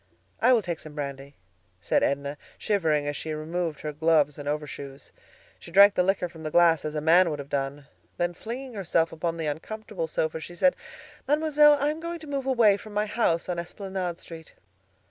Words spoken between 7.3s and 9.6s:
have done. Then flinging herself upon the